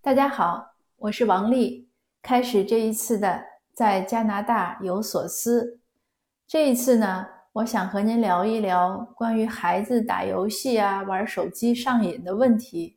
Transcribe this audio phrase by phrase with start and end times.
[0.00, 1.88] 大家好，我是王丽。
[2.22, 3.42] 开始这一次的
[3.74, 5.80] 在加拿大有所思。
[6.46, 12.96] 这一次呢，我想和您聊一聊关于孩子打游戏啊、玩手机上瘾的问题。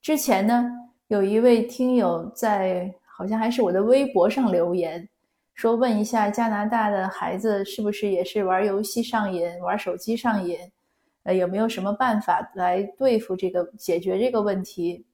[0.00, 0.66] 之前呢，
[1.08, 5.06] 有一位听友在好像还是我的微博上留言，
[5.52, 10.58] 说问一下加拿大的孩子是不是也是玩游戏上瘾、玩手机上瘾？
[11.24, 15.04] 呃，有没有什么办法来对付这个、解决这个问题？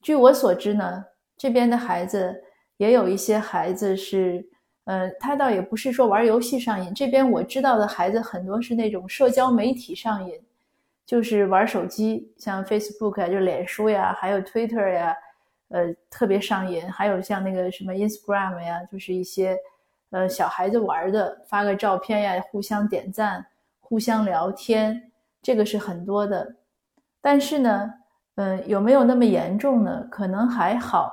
[0.00, 1.04] 据我所知呢，
[1.36, 2.42] 这边的孩子
[2.76, 4.46] 也有一些孩子是，
[4.84, 6.94] 呃，他倒也不是说玩游戏上瘾。
[6.94, 10.40] 这边我知道的孩子很多是那种社交媒体上瘾，
[11.04, 15.14] 就是玩手机，像 Facebook 啊，就脸书呀，还有 Twitter 呀，
[15.68, 16.90] 呃，特别上瘾。
[16.90, 19.58] 还有像那个什么 Instagram 呀，就是一些，
[20.10, 23.44] 呃，小孩子玩的，发个照片呀，互相点赞，
[23.80, 25.10] 互相聊天，
[25.42, 26.54] 这个是很多的。
[27.20, 27.94] 但是呢。
[28.38, 30.06] 嗯，有没有那么严重呢？
[30.08, 31.12] 可能还好。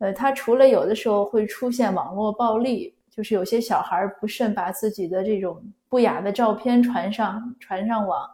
[0.00, 8.28] 呃，他除了有的时候会出现网络暴力，就是有些小孩不慎把自己的这种不雅的照片传上传上网，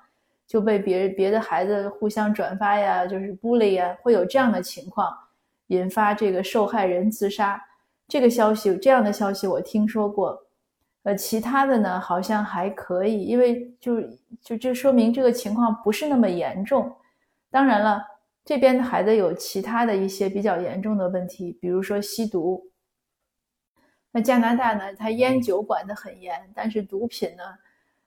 [0.48, 5.16] 就被别别的孩子互相转发呀，就是 bully 呀，会有这样的情况，
[5.68, 7.62] 引发这个受害人自杀。
[8.08, 10.36] 这个消息，这样的消息我听说过。
[11.04, 14.00] 呃，其他的呢，好像还可以，因为就
[14.42, 16.92] 就这说明这个情况不是那么严重。
[17.48, 18.02] 当然了。
[18.44, 22.62] 这边的孩子有其他的一些比较严重的问题，比如说吸毒。
[24.12, 27.42] 那加拿大呢，它烟酒管得很严，但是毒品呢，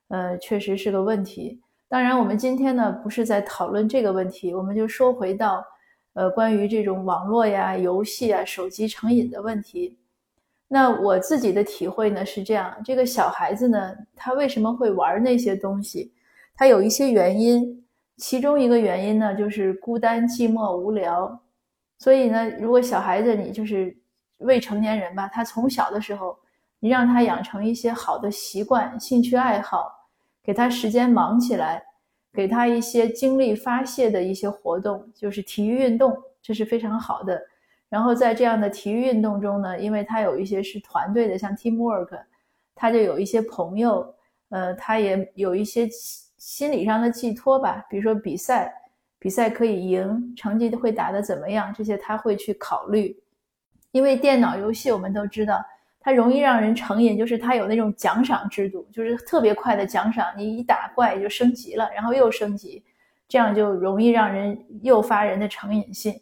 [0.09, 1.59] 呃，确实是个问题。
[1.89, 5.65] 当然，我们今天呢不是在讨论这个问题，我们就说回到，
[6.13, 9.97] 呃，关于这种网络呀、游戏啊、手机成瘾的问题。
[10.67, 16.13] 那我自己的体会呢是这样：这个小孩子呢，他为什么会玩那些东西？
[16.55, 17.83] 他有一些原因。
[18.17, 21.39] 其中一个原因呢，就是孤单、寂寞、无聊。
[21.99, 23.95] 所以呢，如果小孩子你就是
[24.39, 26.37] 未成年人吧，他从小的时候，
[26.79, 29.91] 你让他养成一些好的习惯、兴趣爱好，
[30.43, 31.83] 给他时间忙起来，
[32.33, 37.39] 给他一些精力发泄的一些活动，就是体育运动，这是非常好的。
[37.87, 42.19] 然后在这样的体育运动中呢，因为他有一些是团队的，像 teamwork，
[42.73, 44.15] 他就有一些朋友，
[44.49, 45.87] 呃，他也有一些。
[46.37, 48.73] 心理上的寄托吧，比如说比赛，
[49.19, 51.73] 比赛可以赢，成绩会打得怎么样？
[51.75, 53.17] 这些他会去考虑。
[53.91, 55.65] 因为电脑游戏我们都知道，
[55.99, 62.83] 它容易让人成瘾，就是它有那种奖赏制度，就是特别快的奖赏，你一打怪就升级了，然后又升级，
[63.27, 66.19] 这样就容易让人诱发人的成瘾性。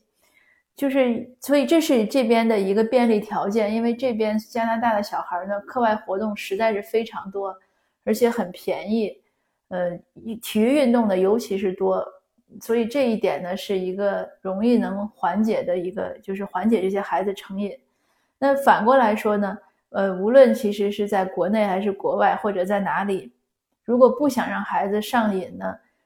[0.75, 7.55] 就是所以这是这边的一个便利条件，因为这边加拿大的小孩呢，课外活动实在是非常多，
[8.03, 9.21] 而且很便宜。
[9.69, 9.99] 呃，
[10.43, 12.05] 体育运动的尤其是多，
[12.61, 17.75] 所以这一点呢是一个容易能缓解的一个，就是缓解这些孩子成瘾。
[18.37, 19.57] 那反过来说呢，
[19.89, 23.33] 呃，无论其实是在国内还是国外或者在哪里，
[23.83, 25.65] 如果不想让孩子上瘾呢，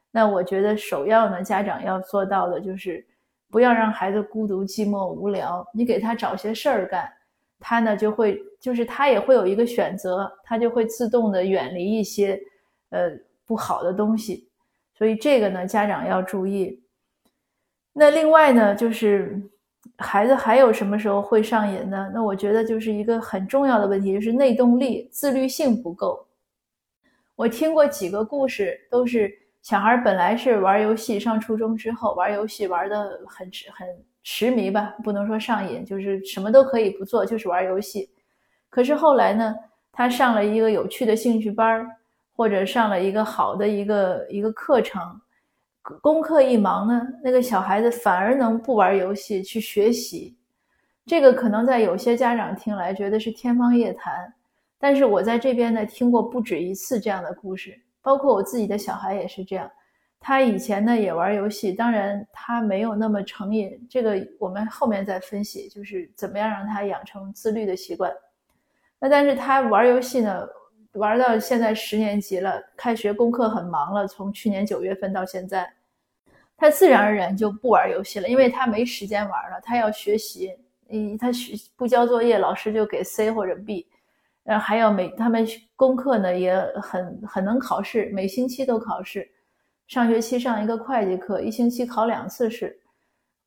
[0.10, 3.06] 那我觉得首要呢，家长要做到的就是
[3.52, 5.68] 不要让孩子孤独、寂寞、无聊。
[5.74, 7.12] 你给他找些事儿干，
[7.60, 12.40] 他呢就会，就是他也会有一个选择，他就会自动的远离一些，
[12.92, 13.12] 呃。
[13.50, 14.48] 不好的东西，
[14.94, 16.84] 所以这个呢，家长要注意。
[17.94, 19.42] 那另外呢，就是
[19.98, 22.12] 孩子还有什么时候会上瘾呢？
[22.14, 26.28] 那我觉得就是一个很重要的问题，就是内动力、自律性不够。
[27.36, 29.34] 我听过几个故事，都是
[29.64, 33.88] 小孩本来是玩游戏，上初中之后玩游戏玩的很很
[34.22, 38.12] 痴迷吧，不能说上瘾，就是什么都可以不做，就是玩游戏。
[38.70, 39.56] 可是后来呢，
[39.92, 41.88] 他上了一个有趣的兴趣班儿。
[42.40, 45.20] 或者上了一个好的一个一个课程，
[46.02, 50.38] 功课一忙呢，那个小孩子反而能不玩游戏去学习，
[51.06, 54.34] 这个可能在有些家长听来觉得是天方夜谭，
[54.80, 59.70] 但是我在这边呢听过不止一次这样的故事，包括我自己的小孩也是这样，
[60.18, 68.10] 他以前呢也玩游戏，当然他没有那么成瘾，这个我们后面再分析，就是怎么样让他养成自律的习惯，
[68.98, 70.48] 那但是他玩游戏呢。
[70.94, 74.08] 玩到现在十年级了，开学功课很忙了。
[74.08, 75.72] 从去年九月份到现在，
[76.58, 80.52] 他自然而然就不玩游戏了，因为他没时间玩了，他要学习。
[80.90, 83.88] 嗯，他学不交作业，老师就给 C 或者 B。
[84.44, 89.30] 然后还要每他们功课呢也很很能考试，每星期都考试。
[89.88, 92.76] 上学期上一个会计课，一星期考两次试，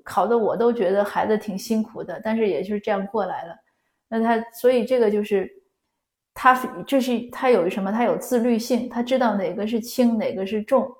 [0.05, 3.57] 考的我都觉得孩子挺辛苦的，但是也就是这样过来了。
[4.07, 5.62] 那他所以这个就是。
[6.35, 6.55] 他
[6.87, 7.93] 这是他有什么？
[7.93, 10.91] 他有自律性，他知道哪个是轻，哪个是重。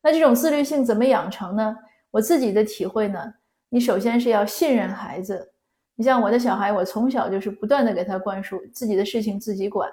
[0.00, 1.76] 那这种自律性怎么养成呢？
[2.10, 3.34] 我自己的体会呢，
[3.68, 5.52] 你首先是要信任孩子。
[5.96, 9.90] 你像我的小孩，我从小就是不断的给他灌输自己的事情自己管，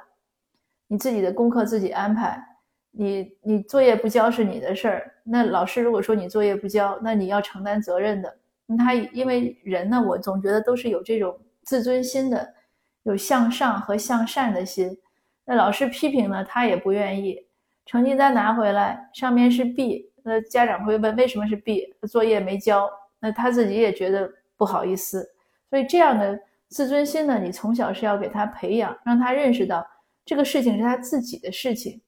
[0.88, 2.44] 你自己的功课自己安排，
[2.92, 5.12] 你你作业不交是你的事儿。
[5.24, 8.38] 那老师如果说你作业不交，那你要承担责任的。
[8.78, 12.54] 他因为人呢，我总觉得都是有这种自尊心的，
[13.04, 14.98] 有向上和向善的心。
[15.46, 17.46] 那老师批评呢，他也不愿意。
[17.86, 21.94] 成绩单拿回来，上面是 B，那家长会问为什么是 B？
[22.08, 22.90] 作业没交，
[23.20, 25.28] 那他自己也觉得不好意思。
[25.70, 26.40] 所以这样的
[26.70, 29.86] 自尊心呢，你从小是要给他培养，让他认识到
[30.24, 32.00] 这个事情是他自己的事情，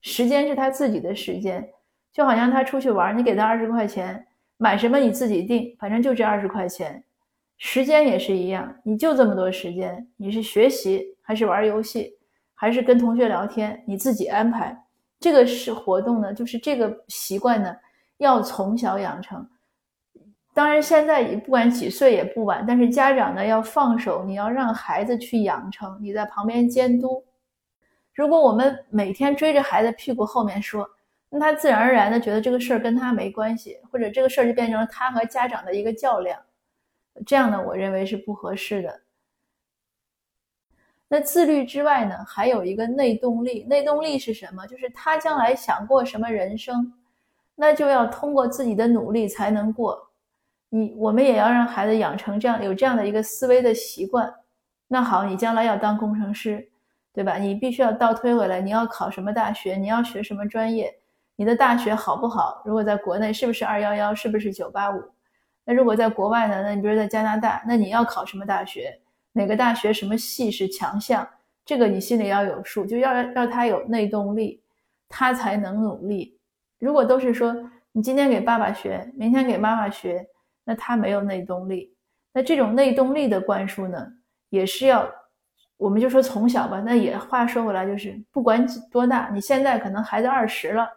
[0.00, 1.68] 时间是他自己的时间。
[2.10, 7.04] 就好像他出去玩，你给他二十块钱，买什么你自己定，反正就这二十块钱。
[7.58, 12.16] 时间也是一样，你就这么多时间，你是学习还是玩游戏，
[12.54, 14.76] 还是跟同学聊天，你自己安排。
[15.20, 17.74] 这个是活动呢，就是这个习惯呢，
[18.18, 19.44] 要从小养成。
[20.54, 27.24] 当然，现在不管几岁也不晚，但是家长呢要放手，你要让孩子去养成，你在旁边监督。
[28.14, 30.88] 如果我们每天追着孩子屁股后面说，
[31.30, 36.40] 那他自然而然的觉得这个事儿跟他没关系，或者这个事儿就变成了他和家长的一个较量，
[37.26, 39.00] 这样呢，我认为是不合适的。
[41.08, 43.64] 那自律之外呢，还有一个内动力。
[43.64, 44.66] 内动力是什么？
[44.66, 46.92] 就是他将来想过什么人生，
[47.54, 50.10] 那就要通过自己的努力才能过。
[50.68, 54.32] 你我们也要让孩子养成这样有这样的一个思维的习惯。
[54.86, 56.68] 那好，你将来要当工程师，
[57.12, 57.38] 对吧？
[57.38, 59.76] 你必须要倒推回来，你要考什么大学？
[59.76, 60.94] 你要学什么专业？
[61.36, 62.60] 你的大学好不好？
[62.66, 64.14] 如果在国内是不是二幺幺？
[64.14, 65.02] 是不是九八五？
[65.68, 66.62] 那如果在国外呢？
[66.62, 68.98] 那你比如在加拿大，那你要考什么大学？
[69.32, 71.28] 哪个大学什么系是强项？
[71.62, 74.62] 这个你心里要有数，就要让他有内动力，
[75.10, 76.38] 他才能努力。
[76.78, 77.54] 如果都是说
[77.92, 80.26] 你今天给爸爸学，明天给妈妈学，
[80.64, 81.94] 那他没有内动力。
[82.32, 84.10] 那这种内动力的灌输呢，
[84.48, 85.06] 也是要，
[85.76, 86.80] 我们就说从小吧。
[86.80, 90.88] 那也话说回来，就是不管多大，你现在可能孩子二十了，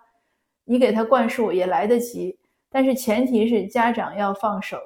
[0.63, 2.39] 你给他灌输也来得及，
[2.71, 4.79] 但是前提是家长要放手。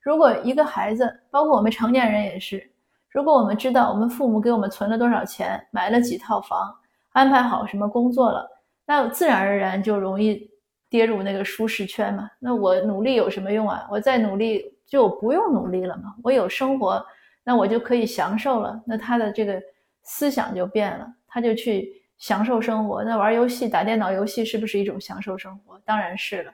[0.00, 2.70] 如果一个孩子，包括我们成年人也是，
[3.08, 6.76] 如果我们知道我们父母给我们存了多少钱，买了几套房，
[7.12, 8.46] 安排好什么工作了，
[8.84, 10.50] 那自然而然就容易
[10.90, 12.30] 跌入那个舒适圈嘛。
[12.38, 13.88] 那我努力有什么用啊？
[13.90, 16.14] 我再努力就不用努力了嘛。
[16.22, 17.02] 我有生活，
[17.42, 18.78] 那我就可以享受了。
[18.86, 19.58] 那他的这个
[20.02, 23.04] 思想就变了，他就去享受生活。
[23.04, 25.78] 那玩游戏、打电脑游戏是不是一种享受生活？
[25.84, 26.50] 当然是了。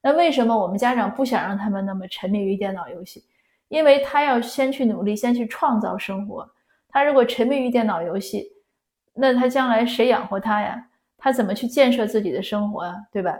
[0.00, 3.22] 那为什么我们家长不想让他们那么沉迷于电脑游戏？
[3.68, 6.50] 因为他要先去努力，先去创造生活。
[6.88, 8.50] 他如果沉迷于电脑游戏，
[9.12, 10.82] 那他将来谁养活他呀？
[11.18, 12.94] 他怎么去建设自己的生活啊？
[13.12, 13.38] 对吧？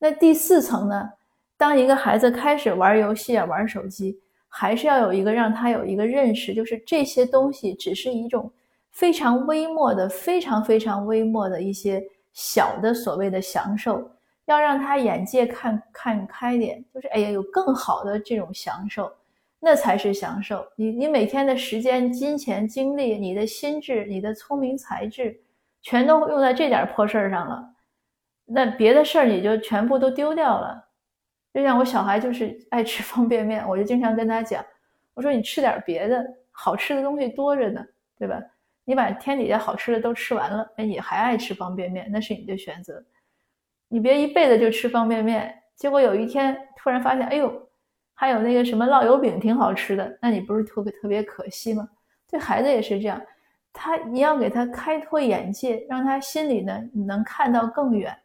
[0.00, 1.08] 那第四层呢？
[1.56, 4.18] 当一个孩子开始玩游戏啊、玩手机，
[4.48, 8.52] 还是要有一个让他有一个认识，就是这些东西只是一种
[8.94, 12.02] 非常微末的、非常非常微末的一些
[12.32, 14.10] 小的所谓的享受。
[14.46, 19.10] 要让他眼界看看开点，就是哎呀，有更好的这种享受，
[19.58, 20.66] 那才是享受。
[20.76, 25.40] 你你每天的时间、金钱、精力、你的心智、你的聪明才智，
[25.80, 27.66] 全都用在这点破事儿上了，
[28.44, 30.86] 那别的事儿你就全部都丢掉了。
[31.54, 34.62] 就像我小孩就是爱吃方便面，我就经常跟他讲，
[35.14, 37.82] 我说你吃点别的，好吃的东西多着呢，
[38.18, 38.38] 对吧？
[38.84, 43.02] 你把天底下好吃的都吃完了，哎，你还爱吃方便面，那是你的选择。
[43.88, 47.68] 你别一辈子就吃方便面，结果有一天突然发现，哎呦，
[48.12, 51.88] 还有那个什么烙油饼挺好吃的，那你不是特别特别可惜吗？
[52.28, 53.20] 对孩子也是这样，
[53.72, 58.16] 他你要给他开拓眼界，让他心里呢你能看到更远。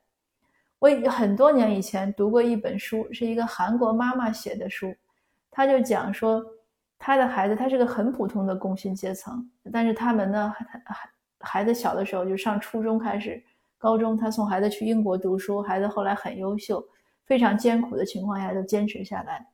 [0.80, 4.96] 我很多年以前读过一本书，是一个韩国妈妈写的书，
[5.52, 6.44] 他就讲说，
[7.00, 10.54] 他的孩子他是个很普通的工薪阶层，但是他们呢，
[10.86, 13.42] 孩孩子小的时候就上初中开始。
[13.82, 16.86] 高中，他送孩子去英国读书，孩子后来很优秀，
[17.24, 19.48] 非常艰苦的情况下都坚持下来。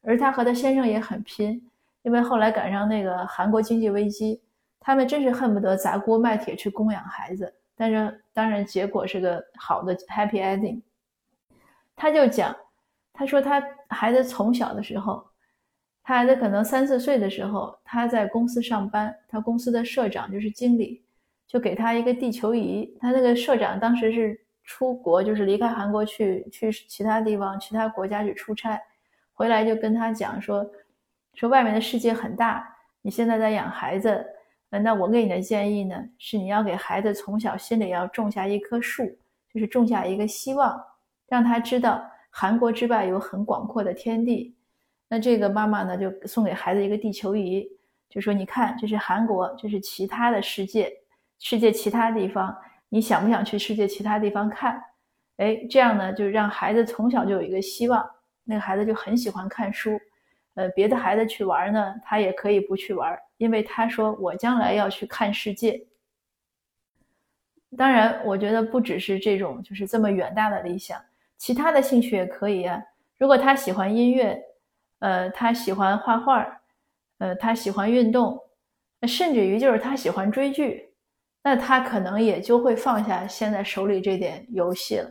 [0.00, 1.62] 而他和他先生也很拼，
[2.00, 4.40] 因为后来赶上那个韩国经济危机，
[4.80, 7.52] 他们真是恨不得砸锅卖铁去供养孩子。
[7.76, 10.80] 但是当然结果是个好的 happy ending。
[11.94, 12.56] 他就讲，
[13.12, 15.22] 他说他孩子从小的时候，
[16.06, 21.02] 他孩子可能三四岁的时候，他在公司上班，他公司的社长就是经理。
[21.48, 28.80] 就给他一个地球仪，他那个社长当时是出国，就是离开韩国去去其他地方、其他国家去出差，
[29.32, 30.68] 回来就跟他讲说，
[31.34, 32.68] 说外面的世界很大，
[33.00, 34.26] 你现在在养孩子，
[34.70, 39.04] 那我给你的建议呢，是你要给孩子从小心里要种下一棵树，
[39.54, 40.76] 就是种下一个希望，
[41.28, 44.55] 让他知道韩国之外有很广阔的天地。
[45.08, 47.68] 那这个妈妈呢，就送给孩子一个地球仪，
[48.08, 50.92] 就说：“你看，这是韩国，这是其他的世界，
[51.38, 52.56] 世界其他地方，
[52.88, 54.82] 你想不想去世界其他地方看？”
[55.38, 58.04] 哎，这样呢，就让孩子从小就有一个希望。
[58.42, 60.00] 那个孩子就很喜欢看书。
[60.54, 65.86] 呃，别的孩子去玩呢，他也可以不去玩，因为他说：“我将来要去看世界。”
[67.76, 70.98] 当然，我觉得不只是这种，就是这么远大的理想，
[71.36, 72.82] 其他的兴趣也可以啊。
[73.18, 74.40] 如果他喜欢音乐，
[74.98, 76.46] 呃，他喜欢画画，
[77.18, 78.40] 呃，他喜欢运动，
[79.06, 80.90] 甚至于就是他喜欢追剧，
[81.42, 85.10] 那他可能也就会放下现在手里这点游戏了。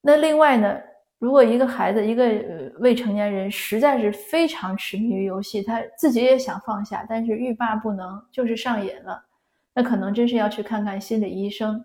[0.00, 0.78] 那另外呢，
[1.18, 9.24] 如果一个孩子，一个未成年人实在是非常痴迷于游戏，他自己也想放下，但是欲罢不能，就是上瘾了。
[9.72, 11.84] 那可能真是要去看看心理医生，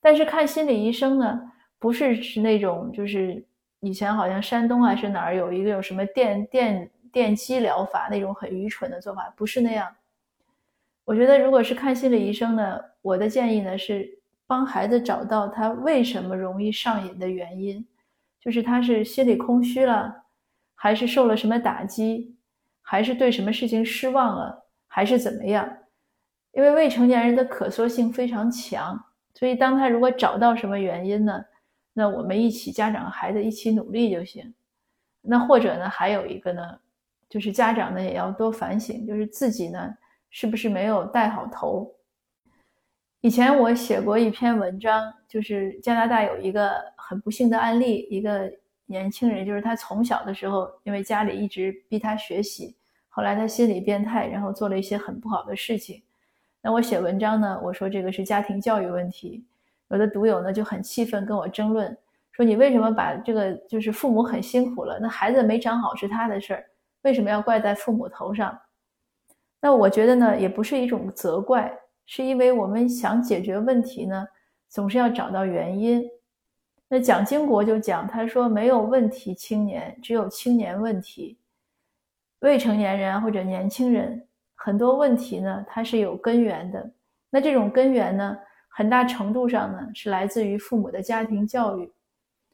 [0.00, 3.42] 但是看心理医生呢，不是是那种就是
[3.86, 9.94] 以前好像山东还是哪儿有一个有什么电电电击疗法那种很愚蠢的做法，不是那样。
[11.04, 14.08] 我觉得如果是看心理医生呢，我的建议呢是
[14.44, 17.86] 帮孩子找到他为什么容易上瘾的原因，
[18.40, 20.24] 就是他是心理空虚了，
[20.74, 22.34] 还是受了什么打击，
[22.82, 25.68] 还是对什么事情失望了，还是怎么样？
[26.50, 29.00] 因为未成年人的可塑性非常强，
[29.32, 31.44] 所以当他如果找到什么原因呢，
[31.98, 34.52] 那我们一起家长和孩子一起努力就行。
[35.22, 36.78] 那或者呢，还有一个呢，
[37.26, 39.96] 就是家长呢也要多反省，就是自己呢
[40.28, 41.90] 是不是没有带好头。
[43.22, 48.52] 以前我写过一篇文章，就是加拿大有一个很不幸的案例，一个
[48.84, 52.76] 年轻人，就是他从小的时候因为家里一直逼他学习，
[53.08, 56.02] 后来他心理变态，然后做了一些很不好的事情。
[56.60, 57.58] 那我写文章呢？
[57.64, 59.44] 我说这个是家庭教育问题，
[59.88, 61.96] 有的读友呢就很气愤，跟我争论，
[62.32, 66.64] 说你为什么把这个就是父母很辛苦了，那孩子没长好是他的事儿，
[67.02, 68.58] 为什么要怪在父母头上？
[69.60, 71.72] 那我觉得呢，也不是一种责怪，
[72.04, 74.26] 是因为我们想解决问题呢，
[74.68, 76.04] 总是要找到原因。
[76.88, 81.38] 那蒋经国就讲，他说没有问题青年，只有青年问题，
[82.40, 84.22] 未成年人或者年轻人。
[84.54, 86.90] 很多问题呢，它是有根源的。
[87.28, 88.36] 那这种根源呢，
[88.76, 91.90] 很大程度上呢，是来自于父母的家庭教育。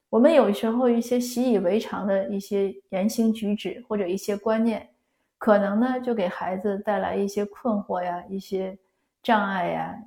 [0.08, 4.88] 我们有时候一些习以为常的一些言行举止或者一些观念，
[5.36, 8.78] 可能呢，就给孩子带来一些困惑呀、一些
[9.20, 9.98] 障碍呀、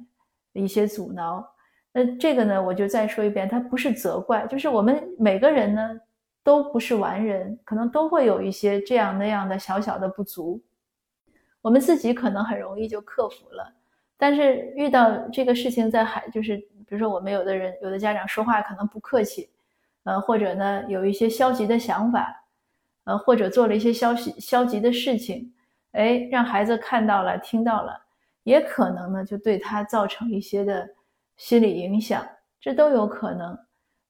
[0.54, 1.46] 一些阻挠。
[1.92, 6.00] 那这个呢，我就再说一遍，它不是责怪，就是我们每个人呢，
[6.46, 10.64] 都不是完人，可能都会有一些这样那样的小小的不足。
[11.62, 13.74] 我们自己可能很容易就克服了，
[14.18, 19.50] 但是遇到这个事情在孩，就是比如说我们有的人，有的家长说话可能不客气，
[20.04, 22.44] 呃，或者呢有一些消极的想法，
[23.04, 25.54] 呃，或者做了一些消息消极的事情，
[25.92, 28.00] 哎，让孩子看到了、听到了，
[28.44, 30.88] 也可能呢就对他造成一些的
[31.38, 32.26] 心理影响，
[32.62, 33.58] 这都有可能。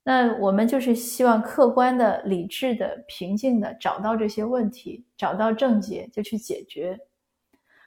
[0.04, 7.00] 那我们就是希望客观的、理智的、平静的找到这些问题，找到症结就去解决。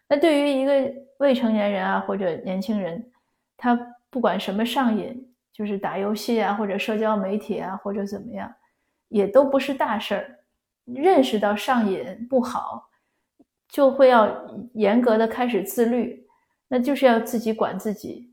[0.08, 3.04] 那对于一个未成年人啊，或者年轻人，
[3.56, 8.52] 他不管什么上瘾，就是打游戏啊，或者社交媒体啊，或者怎么样，
[9.08, 10.38] 也都不是大事儿。
[10.86, 12.88] 认识到上瘾不好，
[13.68, 14.34] 就会要
[14.72, 16.26] 严格的开始自律，
[16.68, 18.32] 那就是要自己管自己。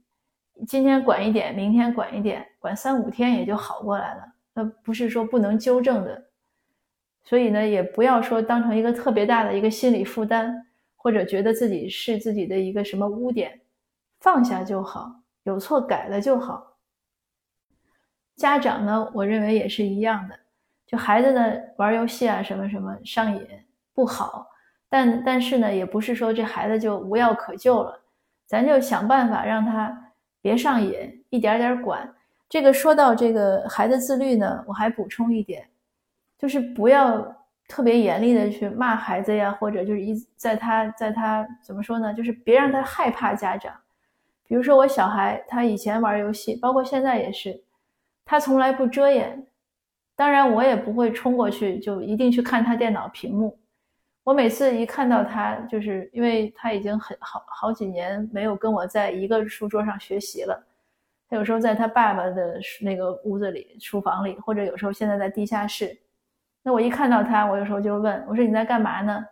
[0.65, 4.23] 今天管一点，明天管一点，管三五天也就好过来了。
[4.53, 6.29] 那不是说不能纠正的，
[7.25, 10.64] 所以呢，也不要说当成一个特别大的一个心理负担。
[11.05, 13.61] 或者觉得自己是自己的一个什么污点，
[14.21, 16.79] 放下就好，有错改了就好。
[18.35, 20.35] 家长呢，我认为也是一样的，
[20.87, 23.47] 就孩子呢玩游戏啊什么什么上瘾
[23.93, 24.47] 不好，
[24.89, 28.01] 但但是呢，也不是说这孩子就无药可救了，
[28.47, 32.15] 咱就想办法让他别上瘾，一点点管。
[32.49, 35.69] 这个说到这个孩子自律呢，我还补充一点，
[36.39, 37.44] 就是不要。
[37.67, 42.13] 特别严厉的去骂孩子呀，或者就是一在他在他怎么说呢？
[42.13, 43.73] 就是别让他害怕家长。
[44.47, 47.63] 比如说我小孩，他以前玩游戏，包括现在也是，
[48.23, 49.47] 他从来不遮掩。
[50.15, 53.57] 当然，我也不会冲过去就一定去看他电脑屏幕。
[54.23, 60.63] 我每次一看到他，就是因为他已经很好好几年没有跟我在一个书桌上学习了。
[61.27, 65.97] 他有时候在他爸爸的那个屋子里、书房里，或者有时候现在在地下室。
[66.65, 69.23] 那我一看到他，我有时候就问我说：“你在干嘛呢？”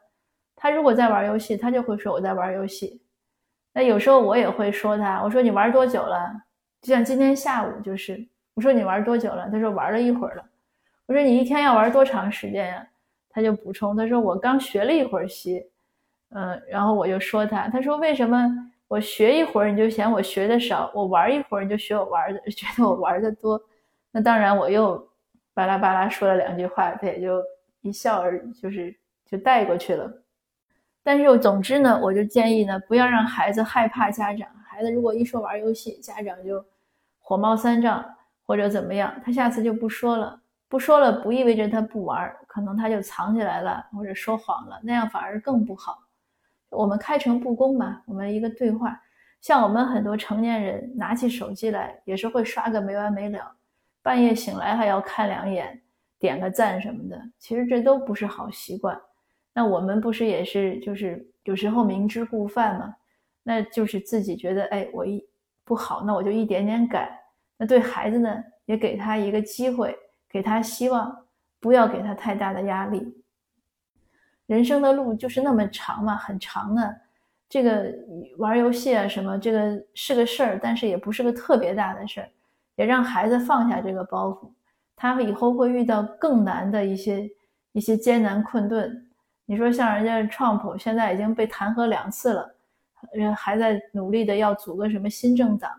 [0.55, 3.01] 他如果在玩游戏，他就会说我在玩游戏。
[3.73, 6.31] 那有时候我也会说他，我说你玩多久了？
[6.79, 8.23] 就像今天下午就是，
[8.53, 9.49] 我说你玩多久了？
[9.49, 10.45] 他说玩了一会儿了。
[11.07, 12.87] 我说你一天要玩多长时间呀？
[13.31, 15.65] 他就补充，他说我刚学了一会儿习，
[16.29, 18.47] 嗯，然后我就说他，他说为什么
[18.87, 23.59] 我学一会儿你就嫌我学的少，我玩一会儿你就学我玩的， 觉得我玩的多？
[24.11, 25.03] 那当然我又
[25.53, 27.43] 巴拉巴拉说了两句话，他也就
[27.81, 28.95] 一笑而就是
[29.25, 30.11] 就带过去了。
[31.03, 34.47] 但是总之呢，我就建议呢，不要让孩子害怕家长。
[34.65, 36.65] 孩子如果一说玩游戏，家长就
[37.19, 38.03] 火冒三丈
[38.45, 40.39] 或者怎么样，他下次就不说了。
[40.69, 45.99] 不说了不意味着他不玩，可能他就藏起来了或者说谎了，那样反而更不好。
[46.71, 48.99] 我们开诚布公嘛，我们一个对话。
[49.39, 53.51] 像我们很多成年人拿起手机来，也是会刷个没完没了，
[54.03, 55.81] 半夜醒来还要看两眼，
[56.19, 57.19] 点个赞什么的。
[57.39, 59.01] 其实这都不是好习惯。
[59.53, 62.95] 那我们不是也是就是有时候明知故犯嘛？
[63.43, 65.25] 那就是自己觉得哎，我一
[65.63, 67.09] 不好，那我就一点点改。
[67.57, 69.95] 那对孩子呢，也给他一个机会，
[70.29, 71.25] 给他希望，
[71.59, 73.15] 不要给他太大的压力。
[74.47, 76.93] 人生的路就是那么长嘛，很长呢。
[77.47, 77.93] 这个
[78.37, 82.29] 玩游戏啊什么，这个是个事儿，但是也不是个特别大的事儿，
[82.75, 84.49] 也让孩子放下这个包袱。
[84.95, 87.29] 他以后会遇到更难的一些
[87.71, 89.07] 一些艰难困顿。
[89.45, 92.49] 你说像人家 Trump 现在已经被弹劾两次了。
[93.11, 95.69] 人还在努力的要组个什么新政党，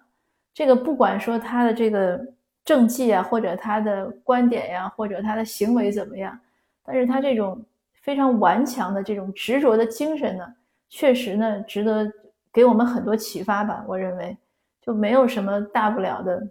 [0.53, 2.21] 这个不管说他的这个
[2.67, 6.39] 政绩啊，或者他的观点呀，或者他的行为怎么样，
[6.85, 7.65] 但是他这种
[8.03, 10.55] 非常顽强的这种执着的精神呢，
[10.91, 12.07] 确实呢值得
[12.53, 13.83] 给我们很多启发吧。
[13.89, 14.37] 我认为
[14.83, 16.47] 就没有什么大不了的。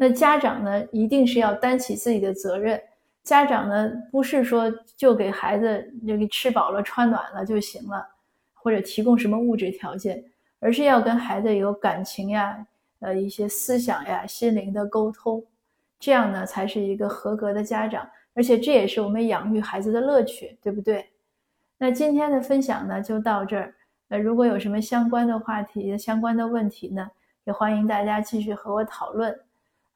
[0.00, 2.80] 那家长呢，一定是要担起自己的责任。
[3.22, 8.06] 家长呢，不是说就给孩子就给吃饱了穿暖了就行了。
[8.62, 10.22] 或者提供什么物质条件，
[10.58, 12.66] 而是要跟孩子有感情呀，
[12.98, 15.42] 呃，一些思想呀、心灵的沟通，
[15.98, 21.08] 这样呢才是一个合格的家长，而且这也是我们养育孩子的乐趣，对不对？
[21.78, 23.74] 那今天的分享呢就到这儿，
[24.08, 27.10] 那，如果有什么相关的话题、相关的问题呢，
[27.44, 29.34] 也欢迎大家继续和我讨论，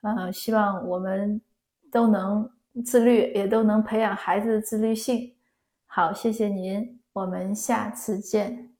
[0.04, 1.40] 呃，希望我们
[1.90, 2.50] 都能
[2.84, 5.34] 自律，也都能培养孩子的自律性。
[5.86, 7.00] 好，谢谢您。
[7.14, 8.73] 我们下次见。